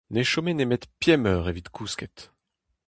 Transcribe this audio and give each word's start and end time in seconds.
Ne 0.13 0.21
chome 0.31 0.51
nemet 0.57 0.83
pemp 0.99 1.27
eur 1.33 1.45
evit 1.51 1.69
kousket. 1.75 2.17